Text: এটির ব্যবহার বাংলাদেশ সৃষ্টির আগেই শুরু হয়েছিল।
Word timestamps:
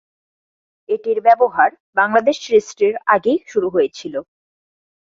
এটির 0.89 1.19
ব্যবহার 1.21 1.69
বাংলাদেশ 1.95 2.35
সৃষ্টির 2.43 2.93
আগেই 3.07 3.39
শুরু 3.47 3.67
হয়েছিল। 3.69 4.15